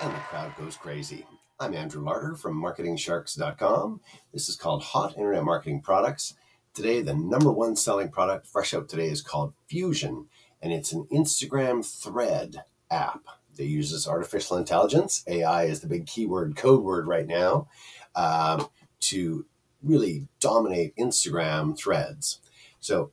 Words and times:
and 0.00 0.14
the 0.14 0.18
crowd 0.18 0.54
goes 0.56 0.76
crazy. 0.76 1.26
I'm 1.58 1.74
Andrew 1.74 2.02
Larder 2.04 2.36
from 2.36 2.62
MarketingSharks.com. 2.62 4.00
This 4.32 4.48
is 4.48 4.54
called 4.54 4.82
Hot 4.82 5.16
Internet 5.16 5.44
Marketing 5.44 5.80
Products. 5.80 6.34
Today, 6.72 7.02
the 7.02 7.14
number 7.14 7.50
one 7.50 7.74
selling 7.74 8.08
product 8.10 8.46
fresh 8.46 8.72
out 8.74 8.88
today 8.88 9.08
is 9.08 9.22
called 9.22 9.54
Fusion, 9.68 10.26
and 10.62 10.72
it's 10.72 10.92
an 10.92 11.08
Instagram 11.12 11.84
thread 11.84 12.62
app 12.90 13.24
that 13.56 13.66
uses 13.66 14.06
artificial 14.06 14.56
intelligence. 14.56 15.24
AI 15.26 15.64
is 15.64 15.80
the 15.80 15.88
big 15.88 16.06
keyword, 16.06 16.54
code 16.54 16.84
word 16.84 17.08
right 17.08 17.26
now, 17.26 17.66
um, 18.14 18.68
to 19.00 19.46
really 19.82 20.28
dominate 20.38 20.94
Instagram 20.96 21.76
threads. 21.76 22.38
So 22.78 23.10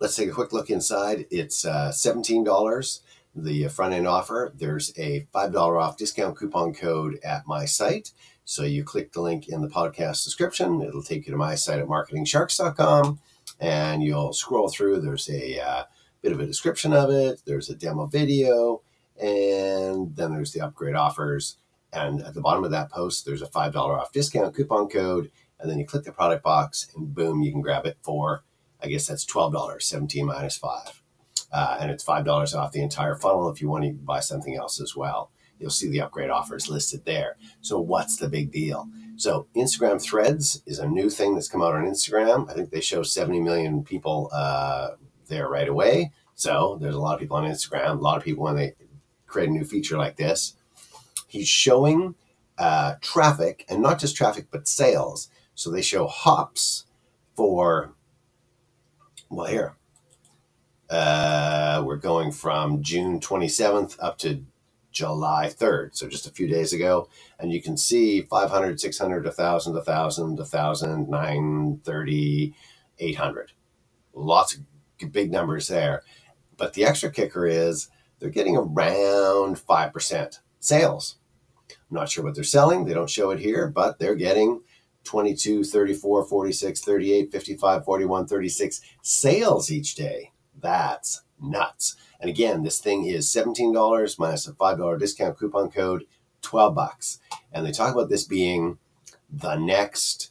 let's 0.00 0.16
take 0.16 0.28
a 0.28 0.32
quick 0.32 0.52
look 0.52 0.70
inside. 0.70 1.26
It's 1.30 1.64
uh, 1.64 1.92
$17 1.94 3.00
the 3.44 3.68
front 3.68 3.94
end 3.94 4.06
offer, 4.06 4.52
there's 4.56 4.92
a 4.98 5.26
$5 5.34 5.80
off 5.80 5.96
discount 5.96 6.36
coupon 6.36 6.74
code 6.74 7.18
at 7.24 7.46
my 7.46 7.64
site. 7.64 8.12
So 8.44 8.62
you 8.62 8.84
click 8.84 9.12
the 9.12 9.20
link 9.20 9.48
in 9.48 9.60
the 9.60 9.68
podcast 9.68 10.24
description, 10.24 10.80
it'll 10.80 11.02
take 11.02 11.26
you 11.26 11.32
to 11.32 11.38
my 11.38 11.54
site 11.54 11.80
at 11.80 11.86
marketingsharks.com 11.86 13.20
and 13.60 14.02
you'll 14.02 14.32
scroll 14.32 14.68
through. 14.68 15.00
There's 15.00 15.28
a 15.28 15.60
uh, 15.60 15.84
bit 16.22 16.32
of 16.32 16.40
a 16.40 16.46
description 16.46 16.92
of 16.92 17.10
it, 17.10 17.42
there's 17.44 17.68
a 17.68 17.74
demo 17.74 18.06
video, 18.06 18.82
and 19.20 20.14
then 20.16 20.32
there's 20.32 20.52
the 20.52 20.60
upgrade 20.60 20.94
offers. 20.94 21.58
And 21.92 22.22
at 22.22 22.34
the 22.34 22.40
bottom 22.40 22.64
of 22.64 22.70
that 22.70 22.90
post, 22.90 23.24
there's 23.24 23.42
a 23.42 23.46
$5 23.46 23.74
off 23.74 24.12
discount 24.12 24.54
coupon 24.54 24.88
code. 24.88 25.30
And 25.60 25.70
then 25.70 25.78
you 25.78 25.86
click 25.86 26.04
the 26.04 26.12
product 26.12 26.44
box, 26.44 26.88
and 26.94 27.12
boom, 27.14 27.42
you 27.42 27.50
can 27.50 27.62
grab 27.62 27.84
it 27.84 27.98
for, 28.02 28.44
I 28.80 28.86
guess 28.86 29.06
that's 29.06 29.26
$12, 29.26 29.82
17 29.82 30.26
minus 30.26 30.56
5 30.56 30.97
uh, 31.52 31.78
and 31.80 31.90
it's 31.90 32.04
five 32.04 32.24
dollars 32.24 32.54
off 32.54 32.72
the 32.72 32.82
entire 32.82 33.14
funnel 33.14 33.50
if 33.50 33.60
you 33.60 33.68
want 33.68 33.84
to 33.84 33.92
buy 33.92 34.20
something 34.20 34.56
else 34.56 34.80
as 34.80 34.94
well. 34.96 35.30
You'll 35.58 35.70
see 35.70 35.88
the 35.88 36.02
upgrade 36.02 36.30
offers 36.30 36.68
listed 36.68 37.04
there. 37.04 37.36
So 37.60 37.80
what's 37.80 38.16
the 38.16 38.28
big 38.28 38.52
deal? 38.52 38.88
So 39.16 39.48
Instagram 39.56 40.00
Threads 40.00 40.62
is 40.66 40.78
a 40.78 40.86
new 40.86 41.10
thing 41.10 41.34
that's 41.34 41.48
come 41.48 41.62
out 41.62 41.74
on 41.74 41.84
Instagram. 41.84 42.48
I 42.48 42.54
think 42.54 42.70
they 42.70 42.80
show 42.80 43.02
70 43.02 43.40
million 43.40 43.82
people 43.82 44.30
uh, 44.32 44.90
there 45.26 45.48
right 45.48 45.68
away. 45.68 46.12
So 46.34 46.78
there's 46.80 46.94
a 46.94 47.00
lot 47.00 47.14
of 47.14 47.20
people 47.20 47.36
on 47.36 47.44
Instagram. 47.50 47.90
A 47.90 47.94
lot 47.94 48.16
of 48.18 48.22
people 48.24 48.44
when 48.44 48.54
they 48.54 48.74
create 49.26 49.48
a 49.48 49.52
new 49.52 49.64
feature 49.64 49.98
like 49.98 50.16
this, 50.16 50.54
he's 51.26 51.48
showing 51.48 52.14
uh, 52.56 52.94
traffic 53.00 53.64
and 53.68 53.82
not 53.82 53.98
just 53.98 54.16
traffic 54.16 54.46
but 54.52 54.68
sales. 54.68 55.28
So 55.56 55.70
they 55.70 55.82
show 55.82 56.06
hops 56.06 56.84
for 57.34 57.94
well 59.28 59.46
here 59.46 59.74
uh, 60.90 61.17
going 62.00 62.32
from 62.32 62.82
June 62.82 63.20
27th 63.20 63.96
up 64.00 64.18
to 64.18 64.44
July 64.90 65.52
3rd, 65.52 65.94
so 65.94 66.08
just 66.08 66.26
a 66.26 66.32
few 66.32 66.48
days 66.48 66.72
ago. 66.72 67.08
And 67.38 67.52
you 67.52 67.62
can 67.62 67.76
see 67.76 68.22
500, 68.22 68.80
600, 68.80 69.24
1,000, 69.24 69.74
1,000, 69.74 70.36
1,000, 70.36 71.08
930, 71.08 72.54
800. 72.98 73.52
Lots 74.14 74.56
of 74.56 75.12
big 75.12 75.30
numbers 75.30 75.68
there. 75.68 76.02
But 76.56 76.74
the 76.74 76.84
extra 76.84 77.10
kicker 77.10 77.46
is 77.46 77.88
they're 78.18 78.30
getting 78.30 78.56
around 78.56 79.56
5% 79.56 80.38
sales. 80.58 81.16
I'm 81.70 81.96
not 81.96 82.10
sure 82.10 82.24
what 82.24 82.34
they're 82.34 82.44
selling. 82.44 82.84
They 82.84 82.94
don't 82.94 83.10
show 83.10 83.30
it 83.30 83.38
here, 83.38 83.68
but 83.68 83.98
they're 83.98 84.14
getting 84.14 84.62
22, 85.04 85.64
34, 85.64 86.24
46, 86.26 86.80
38, 86.80 87.32
55, 87.32 87.84
41, 87.84 88.26
36 88.26 88.80
sales 89.02 89.70
each 89.70 89.94
day. 89.94 90.32
That's 90.60 91.22
nuts. 91.40 91.96
And 92.20 92.28
again, 92.28 92.62
this 92.62 92.80
thing 92.80 93.06
is 93.06 93.32
$17 93.32 94.18
minus 94.18 94.46
a 94.48 94.52
$5 94.52 94.98
discount 94.98 95.38
coupon 95.38 95.70
code, 95.70 96.04
12 96.42 96.74
bucks. 96.74 97.20
And 97.52 97.64
they 97.64 97.72
talk 97.72 97.94
about 97.94 98.08
this 98.08 98.24
being 98.24 98.78
the 99.30 99.56
next 99.56 100.30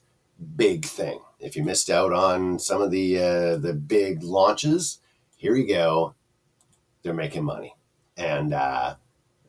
big 0.55 0.85
thing. 0.85 1.19
If 1.39 1.55
you 1.55 1.63
missed 1.63 1.89
out 1.89 2.13
on 2.13 2.59
some 2.59 2.81
of 2.81 2.91
the 2.91 3.17
uh, 3.17 3.57
the 3.57 3.73
big 3.73 4.23
launches, 4.23 4.99
here 5.35 5.55
you 5.55 5.67
go. 5.67 6.15
They're 7.03 7.13
making 7.13 7.43
money. 7.43 7.75
And 8.17 8.53
uh, 8.53 8.95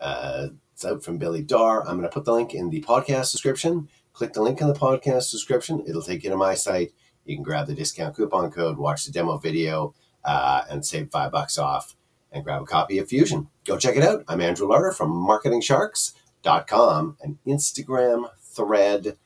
uh, 0.01 0.49
it's 0.75 0.85
out 0.85 1.03
from 1.03 1.19
Billy 1.19 1.43
Darr. 1.43 1.81
I'm 1.81 1.97
going 1.97 2.03
to 2.03 2.09
put 2.09 2.27
the 2.27 2.33
link 2.33 2.55
in 2.55 2.69
the 2.69 2.83
podcast 2.83 3.33
description. 3.33 3.89
Click 4.13 4.35
the 4.35 4.43
link 4.43 4.61
in 4.61 4.69
the 4.69 4.75
podcast 4.75 5.31
description. 5.31 5.83
It'll 5.87 6.03
take 6.03 6.25
you 6.25 6.31
to 6.31 6.37
my 6.37 6.55
site. 6.55 6.93
You 7.25 7.37
can 7.37 7.43
grab 7.43 7.67
the 7.67 7.75
discount 7.75 8.17
coupon 8.17 8.51
code, 8.51 8.79
watch 8.79 9.05
the 9.05 9.13
demo 9.13 9.39
video, 9.39 9.95
uh, 10.25 10.63
and 10.71 10.85
save 10.85 11.11
five 11.11 11.33
bucks 11.33 11.59
off 11.59 11.97
and 12.33 12.45
grab 12.45 12.63
a 12.63 12.67
copy 12.67 12.99
of 12.99 13.09
Fusion. 13.09 13.49
Go 13.65 13.79
check 13.79 13.97
it 13.97 14.03
out. 14.03 14.25
I'm 14.29 14.41
Andrew 14.41 14.69
Larder 14.69 14.93
from 14.93 15.13
MarketingSharks.com, 15.13 17.17
an 17.23 17.39
Instagram 17.47 18.31
thread 18.41 19.17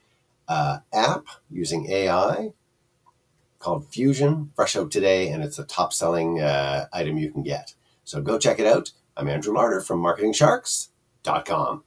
uh, 0.48 0.78
app 0.92 1.26
using 1.50 1.90
AI 1.90 2.52
called 3.58 3.88
Fusion, 3.88 4.50
fresh 4.54 4.76
out 4.76 4.90
today, 4.90 5.28
and 5.28 5.42
it's 5.42 5.58
a 5.58 5.64
top 5.64 5.92
selling 5.92 6.40
uh, 6.40 6.86
item 6.92 7.16
you 7.16 7.30
can 7.30 7.42
get. 7.42 7.74
So 8.04 8.20
go 8.20 8.38
check 8.38 8.58
it 8.58 8.66
out. 8.66 8.92
I'm 9.16 9.28
Andrew 9.28 9.54
Larder 9.54 9.80
from 9.80 10.02
MarketingSharks.com. 10.02 11.80